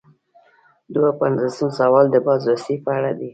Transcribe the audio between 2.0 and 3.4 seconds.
د بازرسۍ په اړه دی.